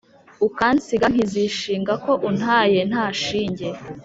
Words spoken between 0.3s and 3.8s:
Ukansiga nkizishinga Ko untaye nta shinge